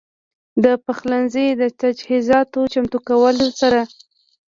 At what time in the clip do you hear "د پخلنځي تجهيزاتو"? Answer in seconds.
0.63-2.59